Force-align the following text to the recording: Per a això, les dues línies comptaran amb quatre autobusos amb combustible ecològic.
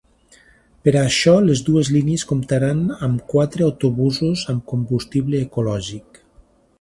Per 0.87 0.91
a 0.93 1.01
això, 1.09 1.33
les 1.49 1.59
dues 1.67 1.91
línies 1.97 2.23
comptaran 2.31 2.81
amb 3.09 3.21
quatre 3.33 3.65
autobusos 3.67 4.47
amb 4.55 4.65
combustible 4.73 5.43
ecològic. 5.49 6.23